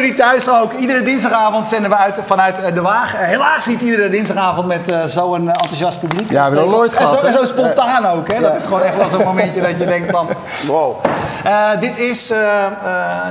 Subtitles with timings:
[0.00, 0.72] jullie thuis ook.
[0.72, 3.14] Iedere dinsdagavond zenden we uit vanuit eh, De Waag.
[3.14, 6.30] Eh, helaas niet iedere dinsdagavond met eh, zo'n enthousiast publiek.
[6.30, 7.46] Ja, we hebben nooit en zo, gehad, en zo hè?
[7.46, 8.32] spontaan ook.
[8.32, 8.40] Hè?
[8.40, 10.28] Dat is gewoon echt wel zo'n momentje dat je denkt van...
[10.66, 11.04] Wow.
[11.48, 12.38] Eh, dit is uh,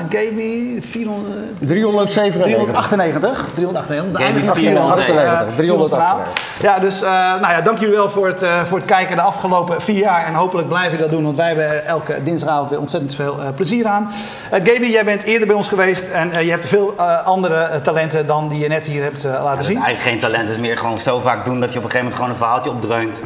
[0.10, 1.34] Gaby 400...
[1.60, 2.44] 397.
[2.44, 3.50] 398.
[3.56, 4.12] 398.
[4.12, 5.56] De einde van 498.
[5.56, 6.62] 398.
[6.62, 9.22] Ja, dus uh, nou ja, dank jullie wel voor het, uh, voor het kijken de
[9.22, 10.26] afgelopen vier jaar.
[10.26, 13.38] En hopelijk blijf je dat doen, want wij hebben er elke dinsdagavond weer ontzettend veel
[13.40, 14.12] uh, plezier aan.
[14.52, 18.60] Gaby, jij bent eerder bij ons geweest en je hebt veel andere talenten dan die
[18.60, 19.78] je net hier hebt laten ja, zien.
[19.78, 21.92] is eigenlijk geen talent, het is meer gewoon zo vaak doen dat je op een
[21.92, 23.22] gegeven moment gewoon een verhaaltje opdreunt.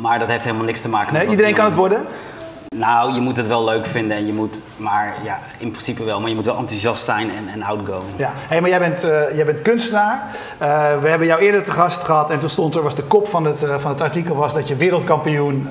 [0.00, 1.30] Maar dat heeft helemaal niks te maken nee, met.
[1.30, 2.06] Iedereen kan het worden?
[2.80, 6.20] Nou, je moet het wel leuk vinden en je moet, maar ja, in principe wel,
[6.20, 8.02] maar je moet wel enthousiast zijn en, en outgoing.
[8.16, 10.22] Ja, hey, maar jij bent, uh, jij bent kunstenaar.
[10.62, 10.68] Uh,
[11.00, 13.44] we hebben jou eerder te gast gehad en toen stond er, was de kop van
[13.44, 15.68] het, uh, van het artikel was dat je wereldkampioen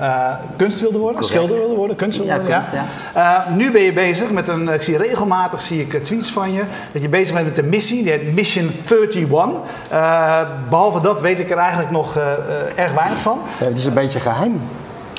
[0.56, 1.38] kunst wilde worden, Correct.
[1.38, 2.56] schilder wilde worden, kunst wilde Ja, worden.
[2.56, 2.72] kunst,
[3.14, 3.46] ja.
[3.50, 7.02] nu ben je bezig met een, ik zie regelmatig zie ik tweets van je, dat
[7.02, 9.28] je bezig bent met de missie, die heet Mission 31.
[10.68, 12.16] behalve dat weet ik er eigenlijk nog
[12.74, 13.40] erg weinig van.
[13.58, 14.60] Ja, het is een beetje geheim.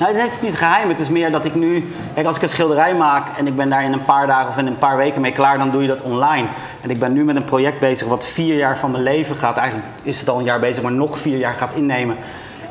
[0.02, 0.88] Nou, het is niet geheim.
[0.88, 1.92] Het is meer dat ik nu...
[2.14, 4.58] Kijk, als ik een schilderij maak en ik ben daar in een paar dagen of
[4.58, 6.48] in een paar weken mee klaar, dan doe je dat online.
[6.80, 9.56] En ik ben nu met een project bezig wat vier jaar van mijn leven gaat.
[9.56, 12.16] Eigenlijk is het al een jaar bezig, maar nog vier jaar gaat innemen.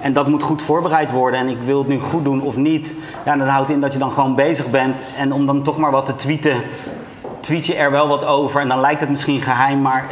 [0.02, 1.40] En dat moet goed voorbereid worden.
[1.40, 2.96] En ik wil het nu goed doen of niet.
[3.26, 5.02] Ja, dat houdt in dat je dan gewoon bezig bent.
[5.18, 6.56] En om dan toch maar wat te tweeten,
[7.40, 8.62] tweet je er wel wat over.
[8.62, 10.06] En dan lijkt het misschien geheim, maar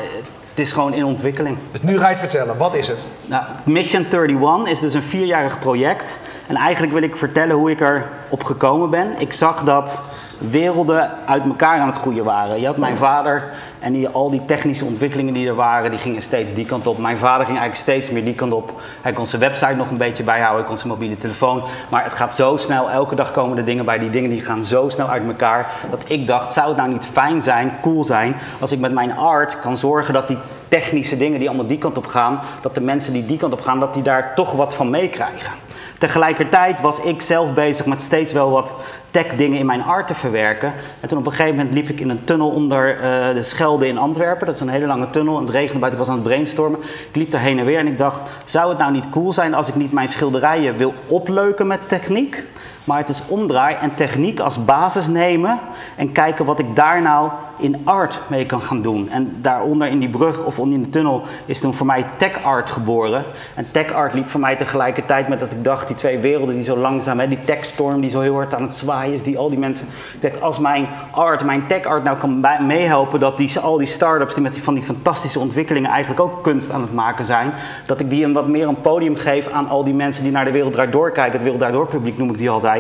[0.60, 1.58] het is gewoon in ontwikkeling.
[1.72, 2.58] Dus nu ga je het vertellen.
[2.58, 3.06] Wat is het?
[3.26, 6.18] Nou, Mission 31 is dus een vierjarig project.
[6.48, 9.08] En eigenlijk wil ik vertellen hoe ik erop gekomen ben.
[9.18, 10.02] Ik zag dat
[10.40, 12.60] werelden uit elkaar aan het groeien waren.
[12.60, 13.44] Je had mijn vader
[13.80, 16.98] en die, al die technische ontwikkelingen die er waren, die gingen steeds die kant op.
[16.98, 18.82] Mijn vader ging eigenlijk steeds meer die kant op.
[19.02, 21.64] Hij kon zijn website nog een beetje bijhouden, hij kon zijn mobiele telefoon.
[21.90, 24.00] Maar het gaat zo snel, elke dag komen er dingen bij.
[24.00, 25.68] Die dingen die gaan zo snel uit elkaar.
[25.90, 29.18] Dat ik dacht, zou het nou niet fijn zijn, cool zijn, als ik met mijn
[29.18, 32.82] art kan zorgen dat die technische dingen die allemaal die kant op gaan, dat de
[32.82, 35.69] mensen die die kant op gaan, dat die daar toch wat van meekrijgen.
[36.00, 38.74] Tegelijkertijd was ik zelf bezig met steeds wel wat
[39.12, 40.74] tech dingen in mijn art te verwerken.
[41.00, 43.88] En toen op een gegeven moment liep ik in een tunnel onder uh, de Schelde
[43.88, 44.46] in Antwerpen.
[44.46, 45.38] Dat is een hele lange tunnel.
[45.38, 46.80] En het regende buiten, ik was aan het brainstormen.
[47.10, 49.54] Ik liep daar heen en weer en ik dacht, zou het nou niet cool zijn
[49.54, 52.44] als ik niet mijn schilderijen wil opleuken met techniek?
[52.90, 55.60] Maar het is omdraai en techniek als basis nemen
[55.96, 57.30] en kijken wat ik daar nou
[57.60, 59.10] in art mee kan gaan doen.
[59.10, 62.70] En daaronder in die brug of in de tunnel is toen voor mij tech art
[62.70, 63.24] geboren.
[63.56, 66.64] En tech art liep voor mij tegelijkertijd met dat ik dacht, die twee werelden die
[66.64, 69.50] zo langzaam, hè, die techstorm die zo heel hard aan het zwaaien is, die al
[69.50, 69.88] die mensen.
[70.14, 73.88] Ik denk, als mijn art, mijn tech art nou kan meehelpen dat die, al die
[73.88, 77.54] start-ups die met die, van die fantastische ontwikkelingen eigenlijk ook kunst aan het maken zijn,
[77.86, 80.46] dat ik die een wat meer een podium geef aan al die mensen die naar
[80.46, 81.34] de wereld draait doorkijken.
[81.34, 82.79] Het wereld draait door publiek noem ik die altijd.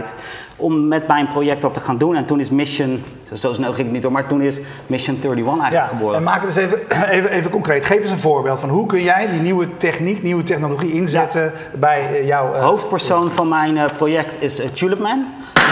[0.55, 2.15] Om met mijn project dat te gaan doen.
[2.15, 5.45] En toen is Mission, zo snel ging het niet door, maar toen is Mission 31
[5.45, 6.15] eigenlijk Ja, geboren.
[6.17, 6.79] en maak het eens even,
[7.17, 7.85] even, even concreet.
[7.85, 11.99] Geef eens een voorbeeld van hoe kun jij die nieuwe techniek, nieuwe technologie inzetten bij
[12.07, 12.53] eh, jouw...
[12.53, 15.25] eh, Hoofdpersoon van mijn eh, project is Tulipman.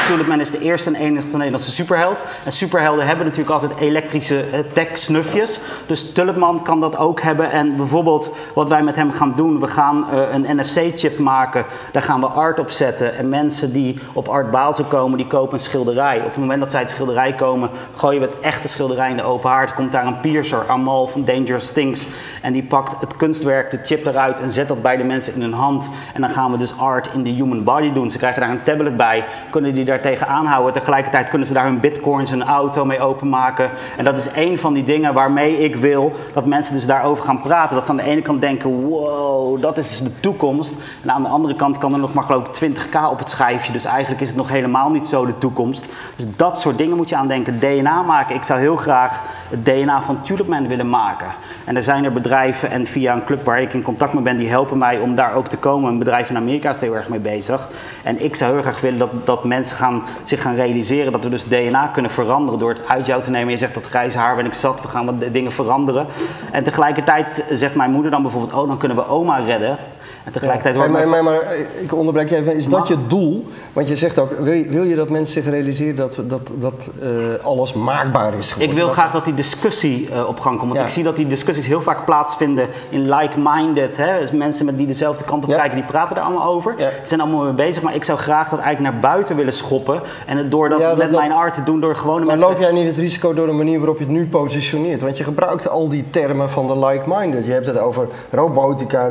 [0.07, 2.23] Tulipman is de eerste en enigste Nederlandse superheld.
[2.43, 5.59] En superhelden hebben natuurlijk altijd elektrische uh, tech-snufjes.
[5.85, 7.51] Dus Tulipman kan dat ook hebben.
[7.51, 11.65] En bijvoorbeeld wat wij met hem gaan doen, we gaan uh, een NFC-chip maken.
[11.91, 13.17] Daar gaan we art op zetten.
[13.17, 16.17] En mensen die op Art Basel komen, die kopen een schilderij.
[16.17, 19.23] Op het moment dat zij het schilderij komen, gooien we het echte schilderij in de
[19.23, 19.73] open haard.
[19.73, 22.05] Komt daar een piercer, Amal van Dangerous Things.
[22.41, 25.41] En die pakt het kunstwerk, de chip eruit en zet dat bij de mensen in
[25.41, 25.89] hun hand.
[26.13, 28.11] En dan gaan we dus art in de human body doen.
[28.11, 30.73] Ze krijgen daar een tablet bij, kunnen die daar tegenaan houden.
[30.73, 33.69] Tegelijkertijd kunnen ze daar hun bitcoins, hun auto mee openmaken.
[33.97, 37.41] En dat is een van die dingen waarmee ik wil dat mensen dus daarover gaan
[37.41, 37.75] praten.
[37.75, 40.75] Dat ze aan de ene kant denken, wow, dat is de toekomst.
[41.01, 43.71] En aan de andere kant kan er nog maar geloof ik 20k op het schijfje.
[43.71, 45.85] Dus eigenlijk is het nog helemaal niet zo de toekomst.
[46.15, 47.59] Dus dat soort dingen moet je aan denken.
[47.59, 48.35] DNA maken.
[48.35, 51.27] Ik zou heel graag het DNA van Tulipman willen maken.
[51.65, 54.37] En er zijn er bedrijven en via een club waar ik in contact mee ben,
[54.37, 55.91] die helpen mij om daar ook te komen.
[55.91, 57.67] Een bedrijf in Amerika is heel erg mee bezig.
[58.03, 59.86] En ik zou heel graag willen dat, dat mensen gaan,
[60.23, 63.51] zich gaan realiseren dat we dus DNA kunnen veranderen door het uit jou te nemen.
[63.51, 66.07] Je zegt dat grijze haar ben ik zat, we gaan wat dingen veranderen.
[66.51, 69.77] En tegelijkertijd zegt mijn moeder dan bijvoorbeeld, oh dan kunnen we oma redden.
[70.27, 71.41] En tegelijkertijd Ja, maar, maar, maar
[71.81, 72.55] ik onderbreek je even.
[72.55, 73.45] Is dat je doel?
[73.73, 76.89] Want je zegt ook, wil je, wil je dat mensen zich realiseren dat, dat, dat
[77.01, 78.69] eh, alles maakbaar is geworden?
[78.69, 80.67] Ik wil Dat- graag dat die discussie eh, op gang komt.
[80.69, 80.85] Want Ja.
[80.87, 83.95] ik zie dat die discussies heel vaak plaatsvinden in like-minded.
[84.19, 85.55] Dus mensen met die dezelfde kant op Ja.
[85.57, 86.75] kijken, die praten er allemaal over.
[86.77, 87.83] Ze zijn allemaal mee bezig.
[87.83, 90.01] Maar ik zou graag dat eigenlijk naar buiten willen schoppen.
[90.25, 92.47] En het door dat dat- met dat- mijn art te doen door gewone Maar mensen...
[92.49, 95.01] loop jij niet het risico door de manier waarop je het nu positioneert?
[95.01, 97.45] Want je gebruikt al die termen van de like-minded.
[97.45, 99.09] Je hebt het over robotica,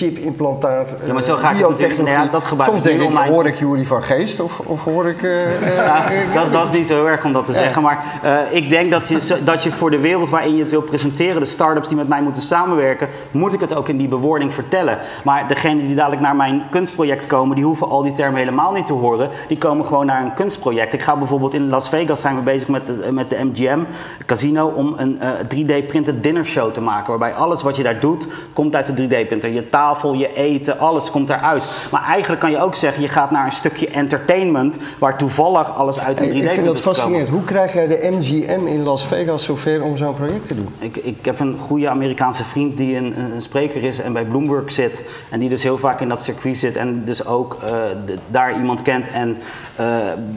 [0.00, 2.14] 3D-printed, chipimplantaat, Ja, maar zo eh, ga ik biotechnologie.
[2.14, 4.60] nou ja, dat gebruik Soms ik denk ik, mijn- hoor ik Jury van Geest of,
[4.64, 5.22] of hoor ik...
[5.22, 6.04] eh, eh, Ja,
[6.34, 7.82] dat, dat is niet zo heel erg om dat te zeggen.
[7.82, 10.82] Maar eh, ik denk dat je, dat je voor de wereld waarin je het wil
[10.82, 14.54] presenteren, de start-ups die met mij moeten samenwerken, moet ik het ook in die bewoording
[14.54, 14.98] vertellen.
[15.24, 18.86] Maar degenen die dadelijk naar mijn kunstproject komen, die hoeven al die termen helemaal niet
[18.86, 19.28] te horen.
[19.48, 20.92] Die komen gewoon naar een kunstproject.
[20.92, 23.78] Ik ga bijvoorbeeld in Las Vegas zijn we bezig met de, met de MGM
[24.26, 27.08] Casino om een eh, 3D-printed dinner show te maken.
[27.08, 29.50] Waarbij alles wat je daar doet, komt uit de 3D-printer.
[29.52, 31.64] Je tafel, je eten, alles komt daaruit.
[31.90, 36.00] Maar eigenlijk kan je ook zeggen, je gaat naar een stukje entertainment waar toevallig alles
[36.00, 37.28] uit een 3D-printer ik vind dat fascinerend.
[37.28, 40.68] Hoe krijg jij de MGM in Las Vegas zover om zo'n project te doen?
[40.78, 44.72] Ik, ik heb een goede Amerikaanse vriend die een, een spreker is en bij Bloomberg
[44.72, 45.02] zit.
[45.30, 47.70] En die dus heel vaak in dat circuit zit en dus ook eh,
[48.06, 49.08] de- daar iemand kent.
[49.12, 49.36] En
[49.76, 49.86] eh,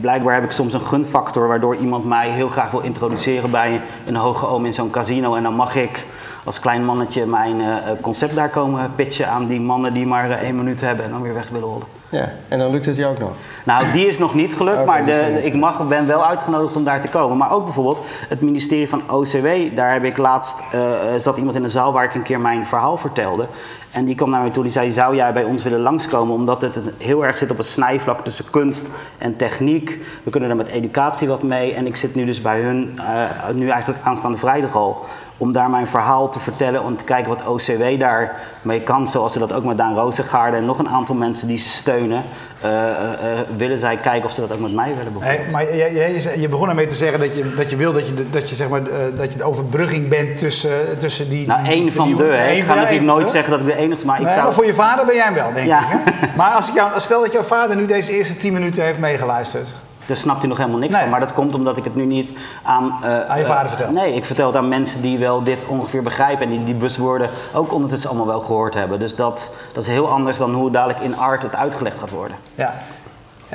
[0.00, 4.16] blijkbaar heb ik soms een gunfactor waardoor iemand mij heel graag wil introduceren bij een
[4.16, 5.34] hoge oom in zo'n casino.
[5.34, 6.04] En dan mag ik
[6.44, 10.36] als klein mannetje mijn eh, concept daar komen pitchen aan die mannen die maar eh,
[10.36, 11.86] één minuut hebben en dan weer weg willen rollen.
[12.08, 13.30] Ja, en dan lukt het jou ook nog.
[13.64, 17.00] Nou, die is nog niet gelukt, maar de, ik mag, ben wel uitgenodigd om daar
[17.00, 17.36] te komen.
[17.36, 17.98] Maar ook bijvoorbeeld
[18.28, 20.80] het ministerie van OCW, daar heb ik laatst, eh,
[21.16, 23.46] zat iemand in de zaal waar ik een keer mijn verhaal vertelde.
[23.94, 26.34] En die kwam naar mij toe, die zei, zou jij bij ons willen langskomen?
[26.34, 28.86] Omdat het heel erg zit op een snijvlak tussen kunst
[29.18, 29.98] en techniek.
[30.22, 31.72] We kunnen er met educatie wat mee.
[31.74, 35.04] En ik zit nu dus bij hun, eh, nu eigenlijk aanstaande vrijdag al,
[35.36, 36.82] om daar mijn verhaal te vertellen.
[36.84, 39.08] Om te kijken wat OCW daarmee kan.
[39.08, 42.22] Zoals ze dat ook met Daan Rozengaarde en nog een aantal mensen die ze steunen.
[42.60, 45.42] eh, eh, willen zij kijken of ze dat ook met mij willen bijvoorbeeld.
[45.42, 45.92] Hey, maar je,
[46.32, 48.48] je, je begon ermee te zeggen dat je, dat je wil dat je, de- dat
[48.48, 48.80] je, zeg maar,
[49.16, 51.46] dat je de overbrugging bent tussen, tussen die.
[51.46, 52.22] Nou, één van de.
[52.24, 52.50] hè.
[52.52, 53.30] Ik ga natuurlijk nooit de.
[53.30, 54.44] zeggen dat ik de enige maar ik Nee, zou...
[54.44, 55.78] maar voor je vader ben jij hem wel, denk Ja.
[55.78, 55.84] ik.
[55.88, 55.98] Hè?
[56.36, 59.74] Maar als ik jou, stel dat jouw vader nu deze eerste 10 minuten heeft meegeluisterd.
[60.06, 61.00] Daar snapt hij nog helemaal niks Nee.
[61.02, 61.10] van.
[61.10, 62.32] Maar dat komt omdat ik het nu niet
[62.62, 62.98] aan...
[63.02, 63.90] eh, Aan je vader eh, vertel.
[63.90, 66.44] Nee, ik vertel het aan mensen die wel dit ongeveer begrijpen.
[66.46, 68.98] En die die buzzwoorden ook ondertussen allemaal wel gehoord hebben.
[68.98, 72.36] Dus dat, dat is heel anders dan hoe dadelijk in art het uitgelegd gaat worden.
[72.54, 72.74] Ja.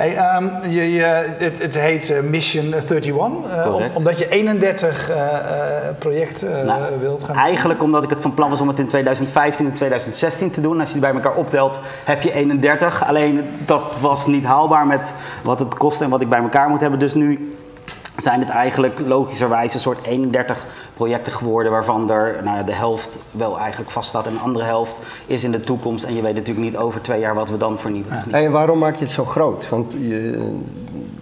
[0.00, 1.04] Hey, ehm, je, je,
[1.38, 6.82] het, het heet eh, Mission 31, eh, om- omdat je 31 eh, eh, projecten Nou,
[7.00, 10.50] wilt gaan Eigenlijk omdat ik het van plan was om het in 2015 en 2016
[10.50, 10.78] te doen.
[10.80, 13.06] Als je die bij elkaar optelt, heb je 31.
[13.06, 16.80] Alleen dat was niet haalbaar met wat het kost en wat ik bij elkaar moet
[16.80, 16.98] hebben.
[16.98, 17.54] Dus nu
[18.20, 21.72] zijn het eigenlijk logischerwijs een soort 31 projecten geworden...
[21.72, 25.50] waarvan er nou ja, de helft wel eigenlijk vaststaat en de andere helft is in
[25.50, 26.04] de toekomst.
[26.04, 28.50] En je weet natuurlijk niet over twee jaar wat we dan voor nieuwe techniek En
[28.52, 29.68] waarom maak je het zo groot?
[29.68, 30.48] Want je,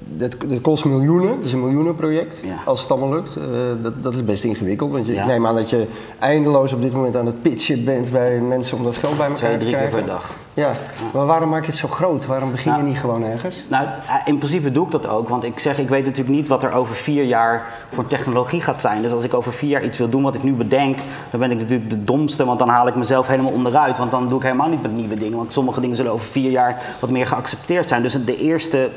[0.08, 2.54] dit, dit kost miljoenen, het is een miljoenenproject, Ja.
[2.64, 3.36] als het allemaal lukt.
[3.36, 3.42] Eh,
[3.82, 5.20] dat, dat is best ingewikkeld, want je, Ja.
[5.20, 5.86] ik neem aan dat je
[6.18, 9.38] eindeloos op dit moment aan het pitchen bent bij mensen om dat geld bij elkaar
[9.38, 10.04] Twee, te drie keer krijgen.
[10.04, 10.30] per dag.
[10.58, 10.72] Ja,
[11.12, 12.26] maar waarom maak je het zo groot?
[12.26, 13.64] Waarom begin je Nou, niet gewoon ergens?
[13.69, 15.28] Nou, eh, in principe doe ik dat ook.
[15.28, 18.81] Want ik zeg, ik weet natuurlijk niet wat er over vier jaar voor technologie gaat
[18.81, 19.02] zijn.
[19.02, 20.99] Dus als ik over vier jaar iets wil doen wat ik nu bedenk,
[21.31, 22.44] dan ben ik natuurlijk de domste.
[22.44, 23.99] Want dan haal ik mezelf helemaal onderuit.
[23.99, 25.37] Want dan doe ik helemaal niet met nieuwe dingen.
[25.37, 28.03] Want sommige dingen zullen over vier jaar wat meer geaccepteerd zijn.
[28.03, 28.91] Dus de eerste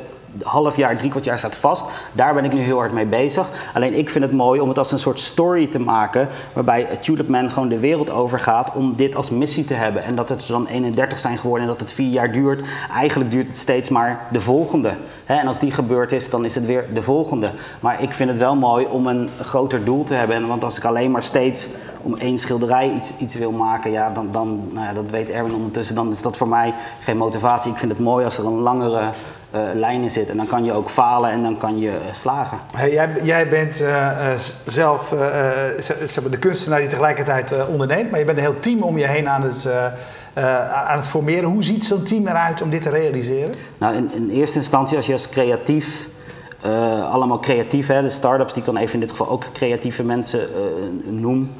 [0.44, 1.86] half jaar, drie kwart jaar staat vast.
[2.12, 3.48] Daar ben ik nu heel hard mee bezig.
[3.74, 6.28] Alleen ik vind het mooi om het als een soort story te maken.
[6.54, 10.04] Waarbij Tulip Man gewoon de wereld overgaat om dit als missie te hebben.
[10.04, 12.68] En dat het er dan 31 zijn geworden en dat het vier jaar duurt.
[12.96, 14.94] Eigenlijk duurt het steeds maar de volgende.
[15.26, 17.52] En als die gebeurd is, dan is het weer de volgende.
[17.80, 20.36] Maar ik vind het wel mooi om een groter doel te hebben.
[20.36, 21.68] En Want als ik alleen maar steeds
[22.01, 25.55] om één schilderij iets, iets wil maken, ja, dan, dan nou ja, dat weet Erwin
[25.55, 27.72] ondertussen, dan is dat voor mij geen motivatie.
[27.72, 29.12] Ik vind het mooi als er een langere
[29.51, 30.29] eh, lijn in zit.
[30.29, 32.58] En dan kan je ook falen en dan kan je eh, slagen.
[32.75, 34.34] Hey, jij, jij bent eh,
[34.65, 35.10] zelf
[36.29, 39.41] de kunstenaar die tegelijkertijd onderneemt, maar je bent een heel team om je heen aan
[39.41, 39.67] het,
[40.74, 41.50] aan het formeren.
[41.50, 43.55] Hoe ziet zo'n team eruit om dit te realiseren?
[43.77, 46.08] Nou, in, in eerste instantie, als je als creatief,
[47.12, 50.48] allemaal creatief, hè, de start-ups die ik dan even in dit geval ook creatieve mensen
[51.03, 51.51] noem,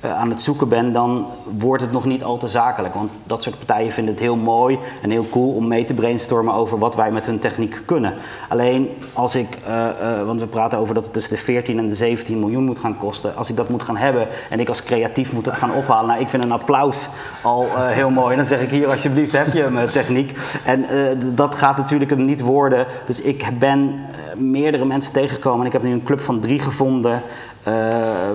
[0.00, 1.26] aan het zoeken ben, dan
[1.58, 2.94] wordt het nog niet al te zakelijk.
[2.94, 6.54] Want dat soort partijen vinden het heel mooi en heel cool om mee te brainstormen
[6.54, 8.14] over wat wij met hun techniek kunnen.
[8.48, 11.88] Alleen als ik, eh, eh, want we praten over dat het tussen de 14 en
[11.88, 13.36] de 17 miljoen moet gaan kosten.
[13.36, 16.06] Als ik dat moet gaan hebben en ik als creatief moet het gaan ophalen.
[16.06, 17.08] Nou, ik vind een applaus
[17.42, 18.30] al eh, heel mooi.
[18.30, 20.38] En dan zeg ik hier alsjeblieft heb je mijn techniek.
[20.64, 22.86] En eh, dat gaat natuurlijk hem niet worden.
[23.06, 25.60] Dus ik ben eh, meerdere mensen tegengekomen.
[25.60, 27.22] En ik heb nu een club van drie gevonden.
[27.62, 27.72] Eh,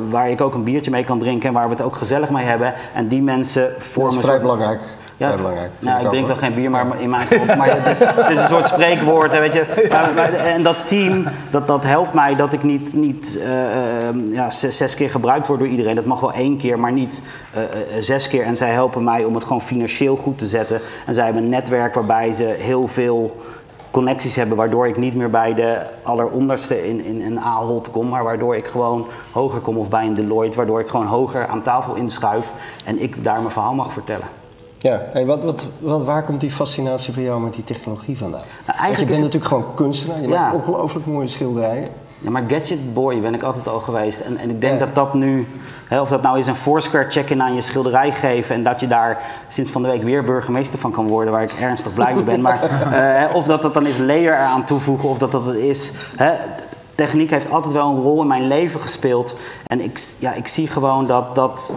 [0.10, 2.46] waar ik ook een biertje mee kan drinken en waar we het ook gezellig mee
[2.46, 2.74] hebben.
[2.94, 4.12] En die mensen Dat vormen.
[4.12, 4.82] is een vrij belangrijk.
[5.17, 5.72] ja, vrij belangrijk.
[5.79, 7.55] nou, ik drink dan geen bier, maar in mijn geval.
[7.55, 9.63] Maar het is, het is een soort spreekwoord, hè, weet je.
[9.91, 14.15] Maar- maar- en dat team, dat, dat helpt mij dat ik niet, niet eh, eh,
[14.32, 15.96] ja, zes, zes keer gebruikt word door iedereen.
[15.96, 17.22] Dat mag wel één keer, maar niet
[18.00, 18.44] zes keer.
[18.44, 20.79] En zij helpen mij om het gewoon financieel goed te zetten.
[21.05, 23.36] En zij hebben een netwerk waarbij ze heel veel
[23.96, 28.24] connecties hebben, waardoor ik niet meer bij de alleronderste in, in een A-holt kom, maar
[28.24, 31.96] waardoor ik gewoon hoger kom of bij een Deloitte, waardoor ik gewoon hoger aan tafel
[31.96, 32.52] inschuif
[32.86, 34.28] en ik daar mijn verhaal mag vertellen.
[34.78, 38.42] Ja, hey, wat, wat, wat, waar komt die fascinatie van jou met die technologie vandaan?
[38.66, 40.42] Want je eigenlijk bent is natuurlijk gewoon kunstenaar, je Ja.
[40.42, 41.88] maakt ongelooflijk mooie schilderijen.
[42.25, 44.20] Ja, maar gadget boy ben ik altijd al geweest.
[44.20, 44.86] En, en ik denk Ja.
[44.86, 45.48] dat dat nu,
[45.88, 48.88] hè, of dat nou is een Foursquare check-in aan je schilderij geven en dat je
[48.88, 52.24] daar sinds van de week weer burgemeester van kan worden, waar ik ernstig blij mee
[52.24, 52.41] ben.
[52.41, 55.91] Maar eh, of dat dat dan is layer eraan toevoegen, of dat dat het is.
[56.15, 56.32] Hè,
[56.96, 59.36] techniek heeft altijd wel een rol in mijn leven gespeeld.
[59.67, 61.75] En ik, ja, ik zie gewoon dat, dat,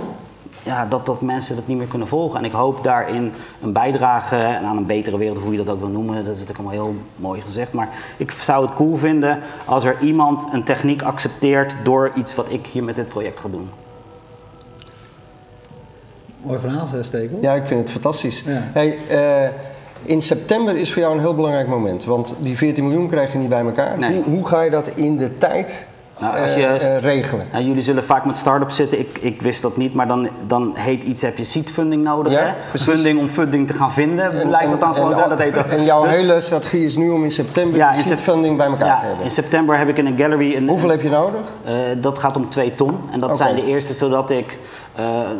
[0.68, 2.38] ja, dat, dat mensen dat niet meer kunnen volgen.
[2.38, 3.32] En ik hoop daarin
[3.62, 6.14] een bijdrage aan een betere wereld, of hoe je dat ook wil noemen.
[6.14, 7.72] Dat is natuurlijk allemaal heel mooi gezegd.
[7.72, 12.46] Maar ik zou het cool vinden als er iemand een techniek accepteert door iets wat
[12.48, 13.68] ik hier met dit project ga doen.
[16.42, 17.38] Mooi verhaal, Stekel.
[17.40, 18.42] Ja, ik vind het fantastisch.
[18.46, 18.62] Ja.
[18.72, 19.50] Hey, eh,
[20.02, 23.38] in september is voor jou een heel belangrijk moment, want die 14 miljoen krijg je
[23.38, 23.98] niet bij elkaar.
[23.98, 24.14] Nee.
[24.14, 25.86] Hoe, hoe ga je dat in de tijd
[26.20, 27.46] Nou, als je- eh, eh, regelen?
[27.52, 28.98] Nou, jullie zullen vaak met start-ups zitten.
[28.98, 32.32] Ik, ik wist dat niet, maar dan, dan heet iets heb je seed funding nodig.
[32.32, 32.52] Ja, hè?
[32.68, 32.88] precies.
[32.88, 34.40] Funding om funding te gaan vinden.
[34.40, 35.12] En- lijkt dat dan en- gewoon.
[35.12, 35.66] en, ja, dat heet dat.
[35.68, 38.86] en jouw hele strategie is nu om in september Ja, in seed funding bij elkaar
[38.86, 39.24] Ja, te hebben.
[39.24, 40.68] in september heb ik in een gallery een.
[40.68, 41.40] Hoeveel heb je nodig?
[41.64, 42.98] Eh, dat gaat om 2 ton.
[43.10, 44.58] En dat zijn de eerste, zodat ik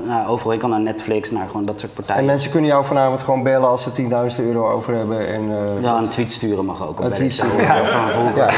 [0.07, 2.21] nou, overal ik kan naar Netflix, naar gewoon dat soort partijen.
[2.21, 3.91] En mensen kunnen jou vanavond gewoon bellen als ze
[4.38, 5.29] 10.000 euro over hebben.
[5.29, 7.00] En, eh, ja, een tweet sturen mag ook.
[7.00, 7.85] Een tweet sturen, ja.
[7.85, 8.49] Van ja,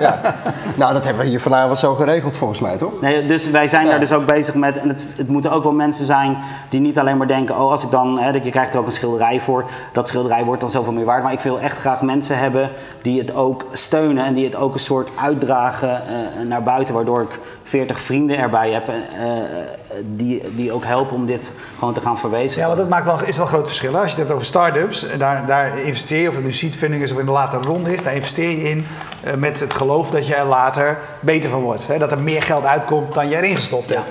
[0.00, 0.34] ja.
[0.76, 3.00] Nou, dat hebben we hier vanavond zo geregeld volgens mij, toch?
[3.00, 3.90] Nee, dus wij zijn Ja.
[3.90, 6.98] daar dus ook bezig met, en het, het moeten ook wel mensen zijn die niet
[6.98, 9.64] alleen maar denken, oh als ik dan, hè, je krijgt er ook een schilderij voor,
[9.92, 11.22] dat schilderij wordt dan zoveel meer waard.
[11.22, 12.70] Maar ik wil echt graag mensen hebben
[13.02, 17.20] die het ook steunen en die het ook een soort uitdragen eh, naar buiten, waardoor
[17.20, 19.66] ik 40 vrienden erbij heb eh, eh,
[20.04, 22.60] die, die ook helpen om dit gewoon te gaan verwezenlijken.
[22.60, 23.92] Ja, want dat maakt wel, is wel een groot verschil.
[23.92, 24.00] hè.
[24.00, 27.02] Als je het hebt over start-ups, daar, daar investeer je, of het nu seed funding
[27.02, 28.86] is of in de latere ronde is, daar investeer je in
[29.20, 31.86] eh, met het geloof dat je er later beter van wordt.
[31.86, 31.98] Hè?
[31.98, 34.08] Dat er meer geld uitkomt dan je erin gestopt hebt.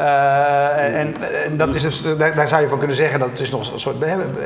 [0.00, 1.14] En,
[1.44, 3.72] en dat is dus, daar, daar zou je van kunnen zeggen dat het is nog
[3.72, 3.96] een soort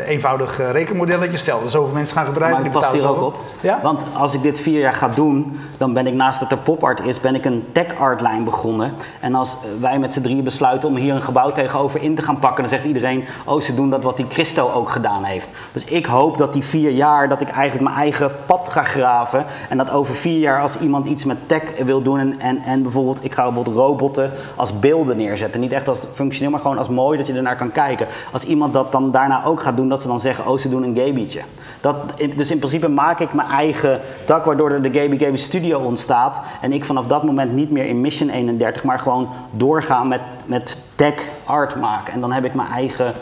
[0.07, 1.39] eenvoudig eh, rekenmodelletje.
[1.39, 3.37] Stel dat zoveel mensen gaan gebruiken, Maar die het past hier ook op.
[3.61, 3.81] Ja?
[3.83, 7.01] Want als ik dit vier jaar ga doen, dan ben ik naast dat er pop-art
[7.01, 8.93] is, ben ik een tech-art lijn begonnen.
[9.21, 12.39] En als wij met z'n drieën besluiten om hier een gebouw tegenover in te gaan
[12.39, 15.49] pakken, dan zegt iedereen, oh ze doen dat wat die Christo ook gedaan heeft.
[15.73, 19.45] Dus ik hoop dat die vier jaar, dat ik eigenlijk mijn eigen pad ga graven.
[19.69, 22.83] En dat over vier jaar als iemand iets met tech wil doen en, en, en
[22.83, 25.44] bijvoorbeeld, ik ga bijvoorbeeld robotten als beelden neerzetten.
[25.59, 28.07] Niet echt als functioneel, maar gewoon als mooi dat je ernaar kan kijken.
[28.33, 30.83] Als iemand dat dan daarna ook gaat doen, dat ze dan zeggen, oh ze doen
[30.83, 31.41] een gabietje.
[31.81, 31.97] Dat,
[32.37, 36.41] dus in principe maak ik mijn eigen tak, waardoor er de Gaby Gaby Studio ontstaat.
[36.61, 40.79] En ik vanaf dat moment niet meer in Mission 31, maar gewoon doorgaan met, met
[40.95, 42.13] tech art maken.
[42.13, 43.13] En dan heb ik mijn eigen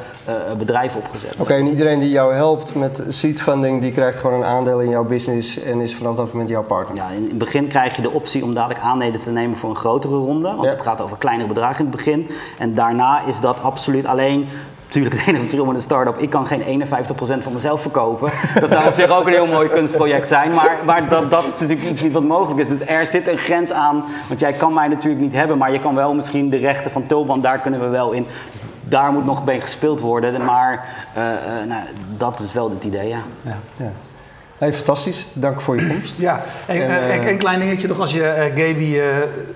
[0.58, 1.34] bedrijf opgezet.
[1.38, 4.88] Oké, en iedereen die jou helpt met seed funding, die krijgt gewoon een aandeel in
[4.90, 6.96] jouw business en is vanaf dat moment jouw partner.
[6.96, 9.76] Ja, in het begin krijg je de optie om dadelijk aandelen te nemen voor een
[9.76, 10.48] grotere ronde.
[10.48, 10.70] Want Ja.
[10.70, 12.28] het gaat over kleinere bedragen in het begin.
[12.58, 14.48] En daarna is dat absoluut alleen.
[14.94, 18.30] Natuurlijk, het enige verschil met een start-up, ik kan geen 51% van mezelf verkopen.
[18.60, 20.52] Dat zou op zich ook een heel mooi kunstproject zijn.
[20.84, 22.68] Maar, dat, dat is natuurlijk iets wat mogelijk is.
[22.68, 24.04] Dus er zit een grens aan.
[24.28, 27.06] Want jij kan mij natuurlijk niet hebben, maar je kan wel misschien de rechten van
[27.06, 28.26] Tulban, daar kunnen we wel in.
[28.50, 30.44] Dus daar moet nog mee gespeeld worden.
[30.44, 30.84] Maar
[31.14, 31.82] eh, eh, nou,
[32.16, 33.08] dat is wel het idee.
[33.08, 33.20] Ja.
[33.42, 33.92] Ja.
[34.62, 35.26] Hey, fantastisch.
[35.32, 36.14] Dank voor je komst.
[36.18, 39.04] Ja, en, En, eh, eh, een klein dingetje nog als je eh, Gaby eh,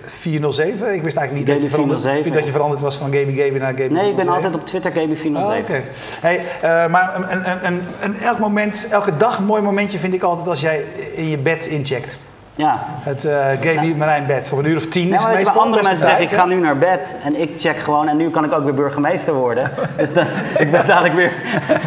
[0.02, 2.32] 407, ik wist eigenlijk niet dat Gaby je, veranderd, 407.
[2.32, 4.34] dat je veranderd was van Gaby Gaby naar Gaby Nee, ik ben 407.
[4.34, 5.36] altijd op Twitter KB407.
[5.36, 5.82] Oh, oké.
[6.20, 10.14] Hey, eh, maar een, een, een, een, elk moment, elke dag een mooi momentje vind
[10.14, 10.84] ik altijd als jij
[11.14, 12.16] in je bed incheckt.
[12.56, 12.78] Ja.
[13.00, 14.50] Het eh Gaby Marijn bed.
[14.52, 15.62] Om een uur of tien Nee, is maar het meestal.
[15.62, 18.44] andere mensen zeggen, ik ga nu naar bed en ik check gewoon en nu kan
[18.44, 19.70] ik ook weer burgemeester worden.
[19.96, 20.26] Dus dan,
[20.58, 21.32] ik ben dadelijk weer,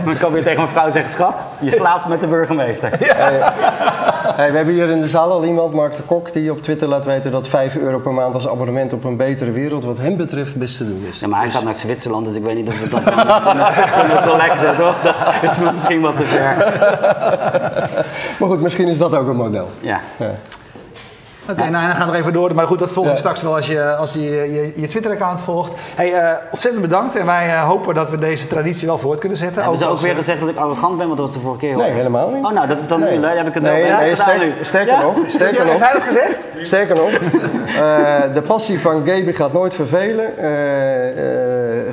[0.05, 2.89] dan kan ik weer tegen mijn vrouw zeggen, schat, je slaapt met de burgemeester.
[4.35, 6.87] Hey, we hebben hier in de zaal al iemand, Mark de Kok, die op Twitter
[6.87, 10.17] laat weten dat 5 euro per maand als abonnement op een betere wereld wat hem
[10.17, 11.19] betreft best te doen is.
[11.19, 13.03] Ja, maar hij gaat naar Zwitserland, dus ik weet niet of we dat
[13.99, 15.01] kunnen collecten, toch?
[15.01, 16.55] Dat is misschien wat te ver.
[18.39, 19.69] Maar goed, misschien is dat ook een model.
[19.79, 19.99] Ja.
[20.17, 20.31] Ja.
[21.49, 22.55] Oké, nou en dan gaan we nog even door.
[22.55, 23.17] Maar goed, dat volgen we Ja.
[23.23, 25.73] straks wel als je als je, je, je Twitter-account volgt.
[25.95, 27.15] Hey, eh, ontzettend bedankt.
[27.15, 29.61] En wij eh, hopen dat we deze traditie wel voort kunnen zetten.
[29.61, 31.41] Hebben ze ook als, weer eh, gezegd dat ik arrogant ben, want dat was de
[31.41, 31.83] vorige keer hoor.
[31.83, 32.45] Nee, helemaal niet.
[32.45, 33.17] Oh nou, dat is dan Nee.
[33.17, 33.35] nu, hè?
[33.37, 35.01] heb ik het Nee, wel nee, sterk- sterker Ja?
[35.01, 36.37] nog, sterker nog, heeft hij dat gezegd?
[36.61, 40.37] Sterker nog, eh, de passie van Gaby gaat nooit vervelen.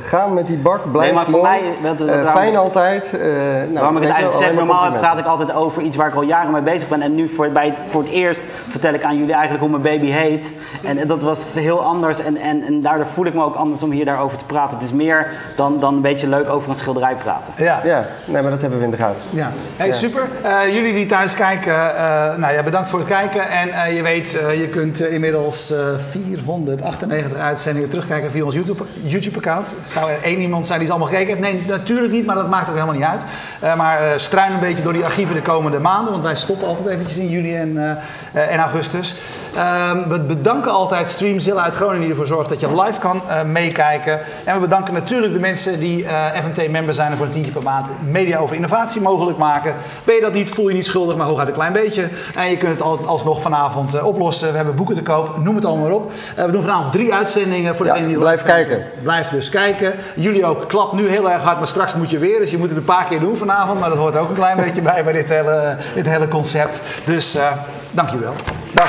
[0.01, 1.61] Gaan met die bak, blijf Nee, maar voor mooi.
[1.61, 3.19] mij- dat- dat- Eh, fijn altijd.
[3.19, 5.97] eh, nou, Waarom ik het eigenlijk zeg, alleen maar normaal praat ik altijd over iets
[5.97, 7.03] waar ik al jaren mee bezig ben.
[7.03, 10.07] En nu voor, bij, voor het eerst vertel ik aan jullie eigenlijk hoe mijn baby
[10.11, 10.53] heet.
[10.85, 12.19] En, dat was heel anders.
[12.21, 14.77] En, en, en daardoor voel ik me ook anders om hier daarover te praten.
[14.77, 15.27] Het is meer
[15.57, 17.53] dan, dan een beetje leuk over een schilderij praten.
[17.57, 17.81] Ja.
[17.85, 19.25] Ja, nee, maar dat hebben we in de gaten.
[19.31, 20.23] Ja, hey, super.
[20.43, 23.49] Eh, jullie die thuis kijken, eh, nou ja, bedankt voor het kijken.
[23.51, 25.79] En eh, je weet, eh, je kunt inmiddels eh,
[26.11, 29.77] 498 uitzendingen terugkijken via ons YouTube- YouTube-account.
[29.87, 31.53] Zou er één iemand zijn die ze allemaal gekeken heeft?
[31.53, 33.25] Nee, natuurlijk niet, maar dat maakt ook helemaal niet uit.
[33.65, 36.69] Uh, maar uh, struin een beetje door die archieven de komende maanden, want wij stoppen
[36.69, 39.15] altijd eventjes in juli en, uh, en augustus.
[39.55, 44.21] Ehm, we bedanken altijd Streamzilla uit Groningen die ervoor zorgt dat je live kan meekijken.
[44.45, 46.07] En we bedanken natuurlijk de mensen die
[46.43, 49.75] FMT-member zijn en voor een tientje per maand media over innovatie mogelijk maken.
[50.05, 52.09] Ben je dat niet, voel je niet schuldig, maar hooguit een klein beetje.
[52.35, 54.51] En je kunt het alsnog vanavond oplossen.
[54.51, 56.13] We hebben boeken te koop, noem het allemaal maar op.
[56.37, 58.85] we doen vanavond drie uitzendingen voor degene die blijf kijken.
[59.03, 59.76] Blijf dus kijken.
[60.15, 62.39] Jullie ook, klap nu heel erg hard, maar straks moet je weer.
[62.39, 63.81] Dus je moet het een paar keer doen vanavond.
[63.81, 66.81] Maar dat hoort ook een klein beetje bij, bij dit hele, dit hele concept.
[67.05, 67.53] Dus uh,
[67.91, 68.35] dankjewel.
[68.73, 68.89] Dag.